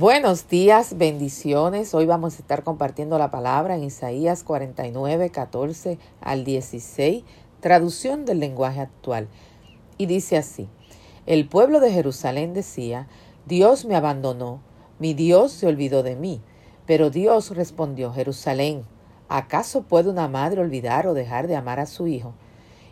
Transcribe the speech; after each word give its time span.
Buenos 0.00 0.48
días, 0.48 0.96
bendiciones. 0.96 1.92
Hoy 1.92 2.06
vamos 2.06 2.36
a 2.36 2.38
estar 2.38 2.62
compartiendo 2.62 3.18
la 3.18 3.30
palabra 3.30 3.74
en 3.74 3.84
Isaías 3.84 4.42
49, 4.44 5.28
14 5.28 5.98
al 6.22 6.42
16, 6.42 7.22
traducción 7.60 8.24
del 8.24 8.40
lenguaje 8.40 8.80
actual. 8.80 9.28
Y 9.98 10.06
dice 10.06 10.38
así, 10.38 10.70
el 11.26 11.46
pueblo 11.46 11.80
de 11.80 11.92
Jerusalén 11.92 12.54
decía, 12.54 13.08
Dios 13.44 13.84
me 13.84 13.94
abandonó, 13.94 14.62
mi 14.98 15.12
Dios 15.12 15.52
se 15.52 15.66
olvidó 15.66 16.02
de 16.02 16.16
mí. 16.16 16.40
Pero 16.86 17.10
Dios 17.10 17.54
respondió, 17.54 18.10
Jerusalén, 18.10 18.84
¿acaso 19.28 19.82
puede 19.82 20.08
una 20.08 20.28
madre 20.28 20.62
olvidar 20.62 21.06
o 21.08 21.12
dejar 21.12 21.46
de 21.46 21.56
amar 21.56 21.78
a 21.78 21.84
su 21.84 22.06
hijo? 22.06 22.32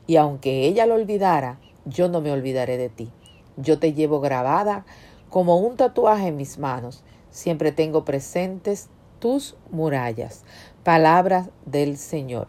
Y 0.07 0.17
aunque 0.17 0.67
ella 0.67 0.85
lo 0.85 0.97
olvidara, 0.97 1.59
yo 1.87 2.11
no 2.11 2.21
me 2.21 2.33
olvidaré 2.33 2.77
de 2.77 2.91
ti. 2.91 3.11
Yo 3.57 3.79
te 3.79 3.95
llevo 3.95 4.21
grabada 4.21 4.85
como 5.31 5.59
un 5.59 5.77
tatuaje 5.77 6.29
en 6.29 6.37
mis 6.37 6.59
manos. 6.59 7.05
Siempre 7.31 7.73
tengo 7.73 8.05
presentes 8.05 8.89
tus 9.19 9.57
murallas. 9.71 10.45
Palabras 10.85 11.51
del 11.67 11.97
Señor. 11.97 12.49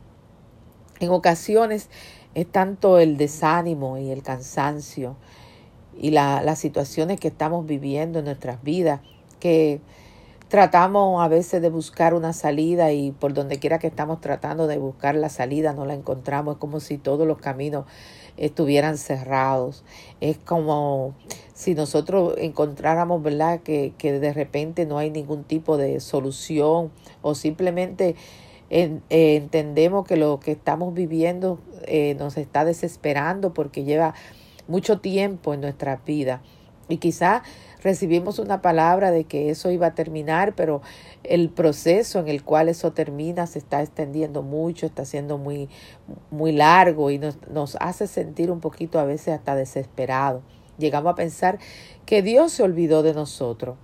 En 1.00 1.10
ocasiones 1.10 1.90
es 2.36 2.48
tanto 2.52 3.00
el 3.00 3.18
desánimo 3.18 3.98
y 3.98 4.12
el 4.12 4.22
cansancio 4.22 5.16
y 5.98 6.12
las 6.12 6.60
situaciones 6.60 7.20
que 7.20 7.28
estamos 7.28 7.66
viviendo 7.66 8.20
en 8.20 8.26
nuestras 8.26 8.64
vidas 8.64 9.02
que 9.40 9.82
tratamos 10.50 11.22
a 11.24 11.28
veces 11.28 11.62
de 11.62 11.70
buscar 11.70 12.14
una 12.14 12.34
salida 12.34 12.92
y 12.92 13.12
por 13.12 13.34
donde 13.34 13.60
quiera 13.60 13.80
que 13.80 13.88
estamos 13.88 14.20
tratando 14.20 14.68
de 14.68 14.78
buscar 14.78 15.16
la 15.16 15.30
salida 15.30 15.74
no 15.74 15.86
la 15.86 15.94
encontramos. 15.94 16.56
Es 16.56 16.60
como 16.60 16.80
si 16.80 16.98
todos 16.98 17.26
los 17.28 17.38
caminos 17.38 17.86
estuvieran 18.36 18.98
cerrados. 18.98 19.84
Es 20.22 20.38
como 20.38 21.14
si 21.54 21.76
nosotros 21.76 22.34
encontráramos, 22.38 23.22
¿verdad?, 23.22 23.62
que, 23.62 23.94
que 23.98 24.20
de 24.20 24.34
repente 24.34 24.86
no 24.86 24.98
hay 24.98 25.12
ningún 25.12 25.44
tipo 25.44 25.78
de 25.78 26.00
solución 26.00 26.92
o 27.22 27.36
simplemente 27.36 28.16
eh, 28.72 29.00
entendemos 29.10 30.06
que 30.06 30.16
lo 30.16 30.40
que 30.40 30.52
estamos 30.52 30.94
viviendo 30.94 31.60
eh, 31.86 32.16
nos 32.16 32.38
está 32.38 32.66
desesperando 32.66 33.54
porque 33.54 33.84
lleva 33.84 34.14
mucho 34.68 35.00
tiempo 35.00 35.54
en 35.54 35.62
nuestra 35.62 35.98
vida. 36.06 36.42
Y 36.90 36.98
quizá 36.98 37.44
recibimos 37.82 38.40
una 38.40 38.62
palabra 38.62 39.12
de 39.12 39.24
que 39.24 39.50
eso 39.50 39.72
iba 39.72 39.88
a 39.88 39.96
terminar, 39.96 40.54
pero 40.56 40.82
el 41.24 41.50
proceso 41.50 42.20
en 42.20 42.28
el 42.28 42.44
cual 42.44 42.68
eso 42.68 42.92
termina 42.92 43.48
se 43.48 43.60
está 43.60 43.82
extendiendo 43.82 44.42
mucho, 44.42 44.86
está 44.86 45.06
siendo 45.06 45.38
muy, 45.38 45.70
muy 46.32 46.52
largo 46.52 47.12
y 47.12 47.20
nos, 47.20 47.38
nos 47.48 47.78
hace 47.80 48.08
sentir 48.08 48.52
un 48.52 48.60
poquito 48.60 49.00
a 49.00 49.06
veces 49.06 49.36
hasta 49.36 49.56
desesperado. 49.56 50.42
Llegamos 50.78 51.14
a 51.14 51.16
pensar 51.16 51.60
que 52.06 52.22
Dios 52.22 52.52
se 52.52 52.64
olvidó 52.64 53.04
de 53.04 53.14
nosotros. 53.14 53.78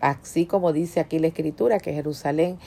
Así 0.00 0.46
como 0.46 0.72
dice 0.72 1.00
aquí 1.00 1.18
la 1.18 1.28
escritura, 1.28 1.78
que 1.78 1.92
Jerusalén 1.92 2.58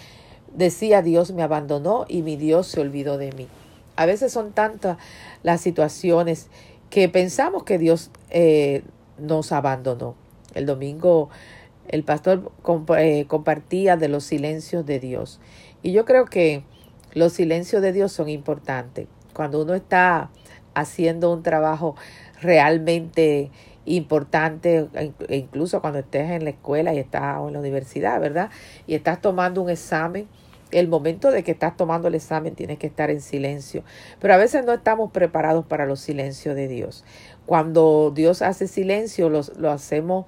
decía 0.56 1.02
Dios 1.02 1.32
me 1.32 1.44
abandonó 1.44 2.06
y 2.08 2.22
mi 2.22 2.36
Dios 2.36 2.68
se 2.68 2.80
olvidó 2.80 3.18
de 3.18 3.32
mí. 3.34 3.48
A 3.96 4.06
veces 4.06 4.32
son 4.32 4.54
tantas 4.54 4.98
las 5.44 5.62
situaciones 5.62 6.48
que 6.90 7.10
pensamos 7.10 7.64
que 7.64 7.78
Dios 7.78 8.12
eh, 8.30 8.84
nos 9.18 9.52
abandonó. 9.52 10.16
El 10.54 10.66
domingo 10.66 11.30
el 11.88 12.04
pastor 12.04 12.52
eh, 12.98 13.26
compartía 13.28 13.98
de 13.98 14.08
los 14.08 14.24
silencios 14.24 14.86
de 14.86 15.00
Dios. 15.00 15.40
Y 15.82 15.92
yo 15.92 16.06
creo 16.06 16.26
que 16.26 16.64
los 17.14 17.34
silencios 17.34 17.82
de 17.82 17.92
Dios 17.92 18.12
son 18.12 18.30
importantes. 18.30 19.08
Cuando 19.34 19.62
uno 19.62 19.74
está 19.74 20.30
haciendo 20.74 21.32
un 21.32 21.44
trabajo 21.44 21.96
realmente 22.42 23.52
importante, 23.86 24.88
e 25.28 25.36
incluso 25.36 25.82
cuando 25.82 26.00
estés 26.00 26.32
en 26.32 26.46
la 26.46 26.52
escuela 26.52 26.94
y 26.94 27.00
estás 27.00 27.40
en 27.46 27.54
la 27.54 27.60
universidad, 27.60 28.20
¿verdad? 28.20 28.50
Y 28.88 28.96
estás 28.96 29.20
tomando 29.20 29.62
un 29.62 29.70
examen, 29.70 30.28
el 30.74 30.88
momento 30.88 31.32
de 31.32 31.44
que 31.44 31.52
estás 31.52 31.78
tomando 31.78 32.08
el 32.08 32.16
examen 32.16 32.56
tienes 32.56 32.78
que 32.78 32.88
estar 32.88 33.10
en 33.10 33.22
silencio. 33.22 33.84
Pero 34.20 34.34
a 34.34 34.38
veces 34.38 34.66
no 34.66 34.74
estamos 34.74 35.12
preparados 35.12 35.66
para 35.66 35.86
los 35.86 36.00
silencios 36.00 36.56
de 36.56 36.68
Dios. 36.68 37.06
Cuando 37.46 38.12
Dios 38.14 38.42
hace 38.42 38.68
silencio, 38.68 39.30
lo 39.30 39.72
hacemos 39.72 40.26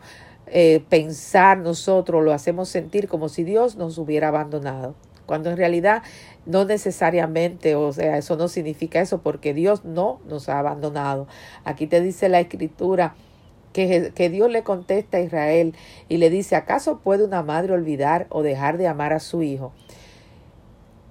eh, 0.48 0.84
pensar 0.90 1.58
nosotros, 1.58 2.24
lo 2.24 2.32
hacemos 2.32 2.70
sentir 2.70 3.08
como 3.08 3.30
si 3.30 3.44
Dios 3.44 3.76
nos 3.78 3.98
hubiera 3.98 4.28
abandonado. 4.28 4.96
Cuando 5.26 5.50
en 5.50 5.58
realidad 5.58 6.04
no 6.46 6.66
necesariamente, 6.66 7.74
o 7.74 7.92
sea, 7.92 8.18
eso 8.20 8.36
no 8.36 8.48
significa 8.48 9.02
eso 9.02 9.22
porque 9.22 9.56
Dios 9.56 9.84
no 9.84 10.20
nos 10.28 10.50
ha 10.50 10.60
abandonado. 10.60 11.28
Aquí 11.64 11.88
te 11.88 12.00
dice 12.00 12.30
la 12.30 12.40
escritura 12.40 13.16
que, 13.74 14.12
que, 14.14 14.30
Dios 14.30 14.52
le 14.52 14.64
contesta 14.64 15.18
a 15.18 15.22
Israel 15.22 15.76
y 16.10 16.18
le 16.18 16.30
dice, 16.30 16.56
¿acaso 16.56 17.00
puede 17.00 17.24
una 17.24 17.42
madre 17.42 17.74
olvidar 17.74 18.28
o 18.30 18.44
dejar 18.44 18.78
de 18.78 18.88
amar 18.88 19.14
a 19.14 19.20
su 19.20 19.42
hijo? 19.42 19.74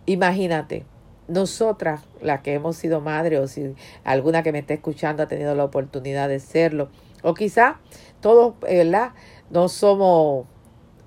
Imagínate, 0.06 0.84
nosotras, 1.28 2.02
las 2.20 2.42
que 2.42 2.54
hemos 2.54 2.76
sido 2.76 3.00
madres, 3.00 3.40
o 3.40 3.48
si 3.48 3.74
alguna 4.04 4.42
que 4.42 4.52
me 4.52 4.58
esté 4.58 4.74
escuchando 4.74 5.22
ha 5.22 5.28
tenido 5.28 5.54
la 5.54 5.64
oportunidad 5.64 6.28
de 6.28 6.40
serlo, 6.40 6.90
o 7.22 7.34
quizá 7.34 7.80
todos, 8.20 8.54
¿verdad? 8.60 9.12
No 9.50 9.68
somos 9.68 10.46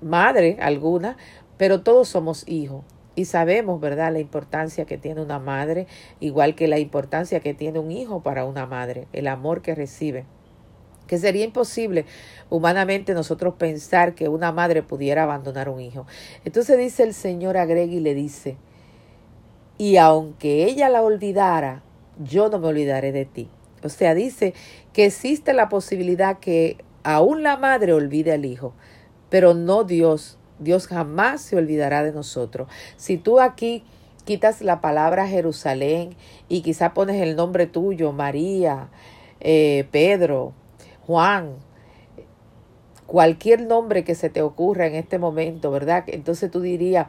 madre 0.00 0.56
alguna, 0.60 1.16
pero 1.56 1.82
todos 1.82 2.08
somos 2.08 2.46
hijos. 2.48 2.84
Y 3.14 3.24
sabemos, 3.24 3.80
¿verdad?, 3.80 4.12
la 4.12 4.20
importancia 4.20 4.84
que 4.84 4.98
tiene 4.98 5.20
una 5.20 5.38
madre, 5.38 5.86
igual 6.20 6.54
que 6.54 6.68
la 6.68 6.78
importancia 6.78 7.40
que 7.40 7.54
tiene 7.54 7.78
un 7.78 7.90
hijo 7.90 8.22
para 8.22 8.44
una 8.44 8.66
madre, 8.66 9.08
el 9.12 9.26
amor 9.26 9.62
que 9.62 9.74
recibe 9.74 10.24
que 11.08 11.18
sería 11.18 11.44
imposible 11.44 12.04
humanamente 12.50 13.14
nosotros 13.14 13.54
pensar 13.54 14.14
que 14.14 14.28
una 14.28 14.52
madre 14.52 14.82
pudiera 14.82 15.24
abandonar 15.24 15.68
un 15.68 15.80
hijo. 15.80 16.06
Entonces 16.44 16.78
dice 16.78 17.02
el 17.02 17.14
Señor 17.14 17.56
agrega 17.56 17.92
y 17.92 17.98
le 17.98 18.14
dice, 18.14 18.58
y 19.78 19.96
aunque 19.96 20.64
ella 20.64 20.88
la 20.88 21.02
olvidara, 21.02 21.82
yo 22.18 22.48
no 22.48 22.58
me 22.58 22.66
olvidaré 22.66 23.12
de 23.12 23.24
ti. 23.24 23.48
O 23.84 23.88
sea, 23.88 24.14
dice 24.14 24.54
que 24.92 25.06
existe 25.06 25.52
la 25.52 25.68
posibilidad 25.68 26.40
que 26.40 26.78
aún 27.04 27.44
la 27.44 27.56
madre 27.56 27.92
olvide 27.92 28.32
al 28.32 28.44
hijo, 28.44 28.74
pero 29.30 29.54
no 29.54 29.84
Dios. 29.84 30.36
Dios 30.58 30.88
jamás 30.88 31.40
se 31.40 31.56
olvidará 31.56 32.02
de 32.02 32.12
nosotros. 32.12 32.68
Si 32.96 33.16
tú 33.16 33.38
aquí 33.38 33.84
quitas 34.24 34.60
la 34.60 34.80
palabra 34.80 35.28
Jerusalén 35.28 36.16
y 36.48 36.62
quizá 36.62 36.92
pones 36.92 37.22
el 37.22 37.36
nombre 37.36 37.66
tuyo, 37.66 38.12
María, 38.12 38.88
eh, 39.40 39.86
Pedro, 39.92 40.52
Juan, 41.06 41.54
cualquier 43.06 43.62
nombre 43.62 44.02
que 44.02 44.16
se 44.16 44.28
te 44.28 44.42
ocurra 44.42 44.86
en 44.86 44.96
este 44.96 45.18
momento, 45.18 45.70
¿verdad? 45.70 46.04
Entonces 46.08 46.50
tú 46.50 46.60
dirías, 46.60 47.06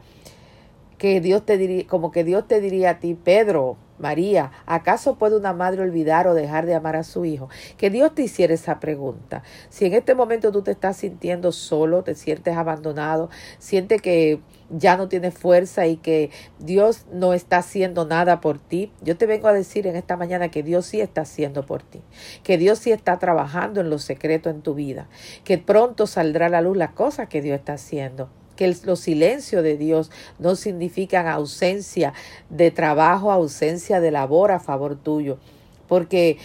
que 1.00 1.22
Dios 1.22 1.46
te 1.46 1.56
diría, 1.56 1.86
como 1.86 2.10
que 2.10 2.24
Dios 2.24 2.46
te 2.46 2.60
diría 2.60 2.90
a 2.90 2.98
ti, 2.98 3.14
Pedro, 3.14 3.78
María, 3.98 4.52
¿acaso 4.66 5.16
puede 5.16 5.34
una 5.34 5.54
madre 5.54 5.80
olvidar 5.80 6.26
o 6.26 6.34
dejar 6.34 6.66
de 6.66 6.74
amar 6.74 6.94
a 6.94 7.04
su 7.04 7.24
hijo? 7.24 7.48
Que 7.78 7.88
Dios 7.88 8.14
te 8.14 8.20
hiciera 8.20 8.52
esa 8.52 8.80
pregunta. 8.80 9.42
Si 9.70 9.86
en 9.86 9.94
este 9.94 10.14
momento 10.14 10.52
tú 10.52 10.60
te 10.60 10.72
estás 10.72 10.98
sintiendo 10.98 11.52
solo, 11.52 12.04
te 12.04 12.14
sientes 12.14 12.54
abandonado, 12.54 13.30
sientes 13.58 14.02
que 14.02 14.40
ya 14.68 14.98
no 14.98 15.08
tienes 15.08 15.32
fuerza 15.32 15.86
y 15.86 15.96
que 15.96 16.30
Dios 16.58 17.06
no 17.10 17.32
está 17.32 17.56
haciendo 17.56 18.04
nada 18.04 18.42
por 18.42 18.58
ti, 18.58 18.92
yo 19.00 19.16
te 19.16 19.24
vengo 19.24 19.48
a 19.48 19.54
decir 19.54 19.86
en 19.86 19.96
esta 19.96 20.18
mañana 20.18 20.50
que 20.50 20.62
Dios 20.62 20.84
sí 20.84 21.00
está 21.00 21.22
haciendo 21.22 21.64
por 21.64 21.82
ti, 21.82 22.02
que 22.42 22.58
Dios 22.58 22.78
sí 22.78 22.92
está 22.92 23.18
trabajando 23.18 23.80
en 23.80 23.88
lo 23.88 23.98
secreto 23.98 24.50
en 24.50 24.60
tu 24.60 24.74
vida, 24.74 25.08
que 25.44 25.56
pronto 25.56 26.06
saldrá 26.06 26.46
a 26.46 26.50
la 26.50 26.60
luz 26.60 26.76
las 26.76 26.92
cosas 26.92 27.28
que 27.30 27.40
Dios 27.40 27.58
está 27.58 27.72
haciendo 27.72 28.28
que 28.60 28.76
los 28.84 29.00
silencios 29.00 29.62
de 29.62 29.78
Dios 29.78 30.10
no 30.38 30.54
significan 30.54 31.26
ausencia 31.26 32.12
de 32.50 32.70
trabajo, 32.70 33.32
ausencia 33.32 34.02
de 34.02 34.10
labor 34.10 34.52
a 34.52 34.60
favor 34.60 34.96
tuyo. 34.96 35.38
Porque 35.88 36.36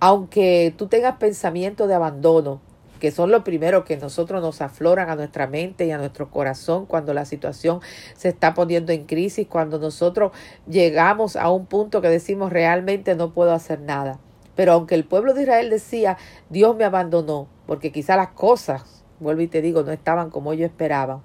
aunque 0.00 0.72
tú 0.78 0.86
tengas 0.86 1.16
pensamiento 1.18 1.86
de 1.86 1.92
abandono, 1.92 2.62
que 2.98 3.10
son 3.10 3.30
los 3.30 3.42
primeros 3.42 3.84
que 3.84 3.98
nosotros 3.98 4.40
nos 4.40 4.62
afloran 4.62 5.10
a 5.10 5.16
nuestra 5.16 5.46
mente 5.46 5.84
y 5.84 5.90
a 5.90 5.98
nuestro 5.98 6.30
corazón 6.30 6.86
cuando 6.86 7.12
la 7.12 7.26
situación 7.26 7.80
se 8.16 8.30
está 8.30 8.54
poniendo 8.54 8.92
en 8.92 9.04
crisis, 9.04 9.46
cuando 9.46 9.78
nosotros 9.78 10.32
llegamos 10.66 11.36
a 11.36 11.50
un 11.50 11.66
punto 11.66 12.00
que 12.00 12.08
decimos 12.08 12.50
realmente 12.50 13.14
no 13.16 13.34
puedo 13.34 13.52
hacer 13.52 13.80
nada. 13.80 14.18
Pero 14.56 14.72
aunque 14.72 14.94
el 14.94 15.04
pueblo 15.04 15.34
de 15.34 15.42
Israel 15.42 15.68
decía, 15.68 16.16
Dios 16.48 16.74
me 16.74 16.84
abandonó, 16.84 17.48
porque 17.66 17.92
quizá 17.92 18.16
las 18.16 18.28
cosas, 18.28 19.04
vuelvo 19.18 19.42
y 19.42 19.46
te 19.46 19.60
digo, 19.60 19.82
no 19.82 19.92
estaban 19.92 20.30
como 20.30 20.54
yo 20.54 20.64
esperaba, 20.64 21.20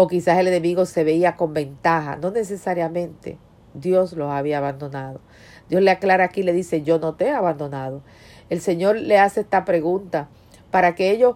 o 0.00 0.06
quizás 0.06 0.38
el 0.38 0.46
enemigo 0.46 0.86
se 0.86 1.02
veía 1.02 1.34
con 1.34 1.52
ventaja. 1.52 2.14
No 2.22 2.30
necesariamente 2.30 3.36
Dios 3.74 4.12
los 4.12 4.30
había 4.30 4.58
abandonado. 4.58 5.20
Dios 5.68 5.82
le 5.82 5.90
aclara 5.90 6.22
aquí, 6.22 6.44
le 6.44 6.52
dice, 6.52 6.82
yo 6.82 7.00
no 7.00 7.16
te 7.16 7.24
he 7.24 7.30
abandonado. 7.32 8.00
El 8.48 8.60
Señor 8.60 8.94
le 8.94 9.18
hace 9.18 9.40
esta 9.40 9.64
pregunta 9.64 10.28
para 10.70 10.94
que 10.94 11.10
ellos 11.10 11.34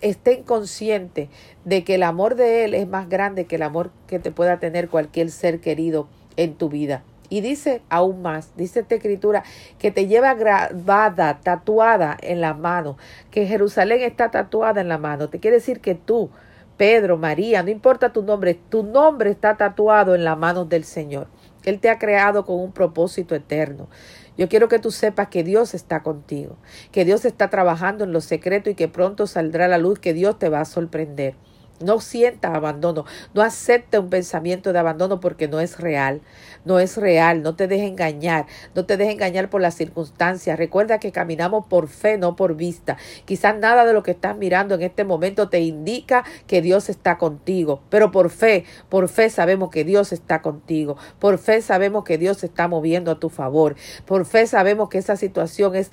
estén 0.00 0.44
conscientes 0.44 1.28
de 1.64 1.82
que 1.82 1.96
el 1.96 2.04
amor 2.04 2.36
de 2.36 2.64
Él 2.64 2.74
es 2.74 2.86
más 2.86 3.08
grande 3.08 3.46
que 3.46 3.56
el 3.56 3.62
amor 3.62 3.90
que 4.06 4.20
te 4.20 4.30
pueda 4.30 4.60
tener 4.60 4.88
cualquier 4.88 5.32
ser 5.32 5.58
querido 5.58 6.06
en 6.36 6.54
tu 6.54 6.68
vida. 6.68 7.02
Y 7.30 7.40
dice 7.40 7.82
aún 7.88 8.22
más, 8.22 8.56
dice 8.56 8.78
esta 8.78 8.94
escritura, 8.94 9.42
que 9.80 9.90
te 9.90 10.06
lleva 10.06 10.34
grabada, 10.34 11.40
tatuada 11.42 12.16
en 12.20 12.40
la 12.40 12.54
mano, 12.54 12.96
que 13.32 13.48
Jerusalén 13.48 14.02
está 14.02 14.30
tatuada 14.30 14.80
en 14.80 14.88
la 14.88 14.98
mano. 14.98 15.28
Te 15.30 15.40
quiere 15.40 15.56
decir 15.56 15.80
que 15.80 15.96
tú 15.96 16.30
Pedro, 16.76 17.16
María, 17.16 17.62
no 17.62 17.70
importa 17.70 18.12
tu 18.12 18.22
nombre, 18.22 18.54
tu 18.54 18.82
nombre 18.82 19.30
está 19.30 19.56
tatuado 19.56 20.14
en 20.14 20.24
la 20.24 20.36
mano 20.36 20.64
del 20.64 20.84
Señor. 20.84 21.28
Él 21.64 21.78
te 21.78 21.90
ha 21.90 21.98
creado 21.98 22.44
con 22.44 22.58
un 22.58 22.72
propósito 22.72 23.34
eterno. 23.34 23.88
Yo 24.36 24.48
quiero 24.48 24.68
que 24.68 24.78
tú 24.78 24.90
sepas 24.90 25.28
que 25.28 25.44
Dios 25.44 25.74
está 25.74 26.02
contigo, 26.02 26.56
que 26.90 27.04
Dios 27.04 27.24
está 27.24 27.50
trabajando 27.50 28.04
en 28.04 28.12
lo 28.12 28.20
secreto 28.20 28.70
y 28.70 28.74
que 28.74 28.88
pronto 28.88 29.26
saldrá 29.26 29.68
la 29.68 29.78
luz, 29.78 29.98
que 29.98 30.14
Dios 30.14 30.38
te 30.38 30.48
va 30.48 30.60
a 30.60 30.64
sorprender. 30.64 31.34
No 31.80 32.00
sientas 32.00 32.54
abandono, 32.54 33.04
no 33.34 33.42
acepte 33.42 33.98
un 33.98 34.08
pensamiento 34.08 34.72
de 34.72 34.78
abandono 34.78 35.18
porque 35.18 35.48
no 35.48 35.58
es 35.58 35.78
real, 35.78 36.20
no 36.64 36.78
es 36.78 36.96
real, 36.96 37.42
no 37.42 37.56
te 37.56 37.66
dejes 37.66 37.88
engañar, 37.88 38.46
no 38.74 38.84
te 38.86 38.96
dejes 38.96 39.14
engañar 39.14 39.50
por 39.50 39.60
las 39.60 39.74
circunstancias. 39.74 40.58
Recuerda 40.58 41.00
que 41.00 41.10
caminamos 41.10 41.66
por 41.66 41.88
fe, 41.88 42.18
no 42.18 42.36
por 42.36 42.54
vista. 42.54 42.98
Quizás 43.24 43.58
nada 43.58 43.84
de 43.84 43.92
lo 43.94 44.04
que 44.04 44.12
estás 44.12 44.36
mirando 44.36 44.76
en 44.76 44.82
este 44.82 45.04
momento 45.04 45.48
te 45.48 45.60
indica 45.60 46.24
que 46.46 46.62
Dios 46.62 46.88
está 46.88 47.18
contigo, 47.18 47.82
pero 47.90 48.12
por 48.12 48.30
fe, 48.30 48.64
por 48.88 49.08
fe 49.08 49.28
sabemos 49.28 49.70
que 49.70 49.82
Dios 49.84 50.12
está 50.12 50.40
contigo, 50.40 50.96
por 51.18 51.38
fe 51.38 51.62
sabemos 51.62 52.04
que 52.04 52.16
Dios 52.16 52.44
está 52.44 52.68
moviendo 52.68 53.10
a 53.10 53.18
tu 53.18 53.28
favor, 53.28 53.74
por 54.06 54.24
fe 54.24 54.46
sabemos 54.46 54.88
que 54.88 54.98
esa 54.98 55.16
situación 55.16 55.74
es 55.74 55.90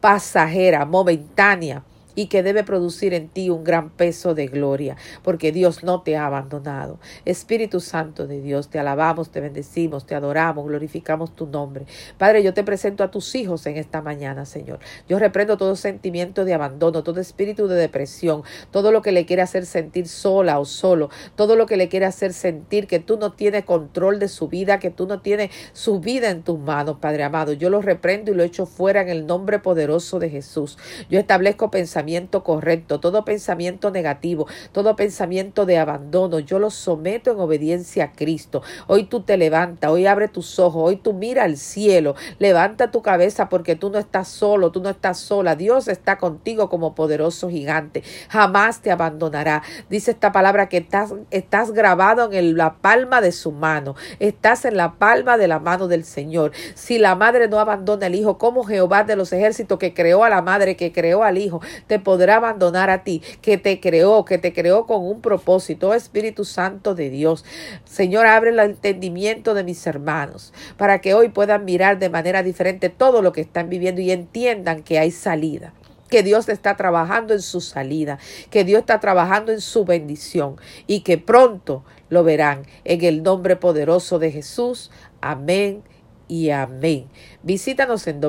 pasajera, 0.00 0.84
momentánea 0.84 1.84
y 2.18 2.26
que 2.26 2.42
debe 2.42 2.64
producir 2.64 3.14
en 3.14 3.28
ti 3.28 3.48
un 3.48 3.62
gran 3.62 3.90
peso 3.90 4.34
de 4.34 4.48
gloria, 4.48 4.96
porque 5.22 5.52
Dios 5.52 5.84
no 5.84 6.02
te 6.02 6.16
ha 6.16 6.26
abandonado. 6.26 6.98
Espíritu 7.24 7.78
Santo 7.78 8.26
de 8.26 8.40
Dios, 8.40 8.70
te 8.70 8.80
alabamos, 8.80 9.30
te 9.30 9.40
bendecimos, 9.40 10.04
te 10.04 10.16
adoramos, 10.16 10.66
glorificamos 10.66 11.36
tu 11.36 11.46
nombre. 11.46 11.86
Padre, 12.16 12.42
yo 12.42 12.54
te 12.54 12.64
presento 12.64 13.04
a 13.04 13.12
tus 13.12 13.36
hijos 13.36 13.64
en 13.66 13.76
esta 13.76 14.02
mañana, 14.02 14.46
Señor. 14.46 14.80
Yo 15.08 15.20
reprendo 15.20 15.56
todo 15.56 15.76
sentimiento 15.76 16.44
de 16.44 16.54
abandono, 16.54 17.04
todo 17.04 17.20
espíritu 17.20 17.68
de 17.68 17.76
depresión, 17.76 18.42
todo 18.72 18.90
lo 18.90 19.00
que 19.00 19.12
le 19.12 19.24
quiere 19.24 19.42
hacer 19.42 19.64
sentir 19.64 20.08
sola 20.08 20.58
o 20.58 20.64
solo, 20.64 21.10
todo 21.36 21.54
lo 21.54 21.66
que 21.66 21.76
le 21.76 21.88
quiere 21.88 22.06
hacer 22.06 22.32
sentir 22.32 22.88
que 22.88 22.98
tú 22.98 23.16
no 23.16 23.34
tienes 23.34 23.64
control 23.64 24.18
de 24.18 24.26
su 24.26 24.48
vida, 24.48 24.80
que 24.80 24.90
tú 24.90 25.06
no 25.06 25.20
tienes 25.20 25.52
su 25.72 26.00
vida 26.00 26.30
en 26.30 26.42
tus 26.42 26.58
manos, 26.58 26.96
Padre 27.00 27.22
amado. 27.22 27.52
Yo 27.52 27.70
lo 27.70 27.80
reprendo 27.80 28.32
y 28.32 28.34
lo 28.34 28.42
echo 28.42 28.66
fuera 28.66 29.02
en 29.02 29.08
el 29.08 29.24
nombre 29.24 29.60
poderoso 29.60 30.18
de 30.18 30.30
Jesús. 30.30 30.78
Yo 31.08 31.20
establezco 31.20 31.70
pensamientos 31.70 32.07
correcto, 32.42 33.00
todo 33.00 33.24
pensamiento 33.24 33.90
negativo, 33.90 34.46
todo 34.72 34.96
pensamiento 34.96 35.66
de 35.66 35.78
abandono, 35.78 36.38
yo 36.38 36.58
lo 36.58 36.70
someto 36.70 37.30
en 37.30 37.38
obediencia 37.38 38.04
a 38.04 38.12
Cristo. 38.12 38.62
Hoy 38.86 39.04
tú 39.04 39.20
te 39.20 39.36
levantas, 39.36 39.90
hoy 39.90 40.06
abre 40.06 40.28
tus 40.28 40.58
ojos, 40.58 40.82
hoy 40.84 40.96
tú 40.96 41.12
mira 41.12 41.44
al 41.44 41.58
cielo, 41.58 42.14
levanta 42.38 42.90
tu 42.90 43.02
cabeza 43.02 43.48
porque 43.48 43.76
tú 43.76 43.90
no 43.90 43.98
estás 43.98 44.28
solo, 44.28 44.72
tú 44.72 44.80
no 44.80 44.88
estás 44.88 45.18
sola, 45.18 45.54
Dios 45.54 45.88
está 45.88 46.16
contigo 46.16 46.70
como 46.70 46.94
poderoso 46.94 47.50
gigante, 47.50 48.02
jamás 48.30 48.80
te 48.80 48.90
abandonará. 48.90 49.62
Dice 49.90 50.12
esta 50.12 50.32
palabra 50.32 50.68
que 50.68 50.78
estás, 50.78 51.12
estás 51.30 51.72
grabado 51.72 52.32
en 52.32 52.56
la 52.56 52.74
palma 52.76 53.20
de 53.20 53.32
su 53.32 53.52
mano, 53.52 53.96
estás 54.18 54.64
en 54.64 54.76
la 54.76 54.94
palma 54.94 55.36
de 55.36 55.48
la 55.48 55.58
mano 55.58 55.88
del 55.88 56.04
Señor. 56.04 56.52
Si 56.74 56.98
la 56.98 57.14
madre 57.14 57.48
no 57.48 57.60
abandona 57.60 58.06
al 58.06 58.14
hijo, 58.14 58.38
como 58.38 58.64
Jehová 58.64 59.04
de 59.04 59.16
los 59.16 59.32
ejércitos 59.32 59.78
que 59.78 59.92
creó 59.92 60.24
a 60.24 60.30
la 60.30 60.40
madre, 60.40 60.76
que 60.76 60.92
creó 60.92 61.22
al 61.22 61.36
hijo, 61.36 61.60
te 61.86 61.97
podrá 61.98 62.36
abandonar 62.36 62.90
a 62.90 63.04
ti, 63.04 63.22
que 63.42 63.58
te 63.58 63.80
creó, 63.80 64.24
que 64.24 64.38
te 64.38 64.52
creó 64.52 64.86
con 64.86 65.04
un 65.04 65.20
propósito, 65.20 65.90
oh 65.90 65.94
Espíritu 65.94 66.44
Santo 66.44 66.94
de 66.94 67.10
Dios. 67.10 67.44
Señor, 67.84 68.26
abre 68.26 68.50
el 68.50 68.58
entendimiento 68.58 69.54
de 69.54 69.64
mis 69.64 69.86
hermanos 69.86 70.52
para 70.76 71.00
que 71.00 71.14
hoy 71.14 71.28
puedan 71.28 71.64
mirar 71.64 71.98
de 71.98 72.08
manera 72.08 72.42
diferente 72.42 72.88
todo 72.88 73.22
lo 73.22 73.32
que 73.32 73.40
están 73.40 73.68
viviendo 73.68 74.00
y 74.00 74.10
entiendan 74.10 74.82
que 74.82 74.98
hay 74.98 75.10
salida 75.10 75.72
que 76.08 76.22
Dios 76.22 76.48
está 76.48 76.74
trabajando 76.76 77.34
en 77.34 77.42
su 77.42 77.60
salida, 77.60 78.18
que 78.50 78.64
Dios 78.64 78.80
está 78.80 78.98
trabajando 78.98 79.52
en 79.52 79.60
su 79.60 79.84
bendición 79.84 80.56
y 80.86 81.00
que 81.00 81.18
pronto 81.18 81.84
lo 82.08 82.24
verán 82.24 82.62
en 82.84 83.04
el 83.04 83.22
nombre 83.22 83.56
poderoso 83.56 84.18
de 84.18 84.32
Jesús. 84.32 84.90
Amén 85.20 85.82
y 86.28 86.50
amén. 86.50 87.08
Visítanos 87.42 88.06
en 88.06 88.20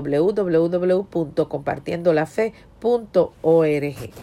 www.compartiendolafe.org. 2.82 4.14